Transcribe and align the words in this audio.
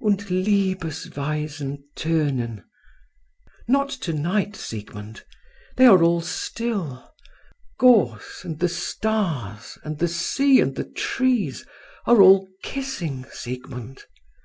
"'Und 0.00 0.28
Liebesweisen 0.28 1.84
tönen' 1.94 2.64
not 3.68 3.88
tonight, 3.90 4.56
Siegmund. 4.56 5.22
They 5.76 5.86
are 5.86 6.02
all 6.02 6.20
still 6.20 7.14
gorse 7.78 8.42
and 8.42 8.58
the 8.58 8.68
stars 8.68 9.78
and 9.84 10.00
the 10.00 10.08
sea 10.08 10.58
and 10.60 10.74
the 10.74 10.90
trees, 10.90 11.64
are 12.06 12.20
all 12.20 12.48
kissing, 12.64 13.24
Siegmund. 13.30 14.02